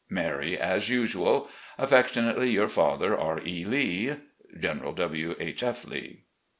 Mary 0.09 0.57
as 0.57 0.89
usual." 0.89 1.47
Affectionately 1.87 2.49
your 2.49 2.67
father, 2.67 3.15
R. 3.15 3.39
E. 3.45 3.65
Lee. 3.65 4.13
"General 4.59 4.93
W. 4.93 5.35
H. 5.39 5.61
F. 5.61 5.85
Lee." 5.85 6.23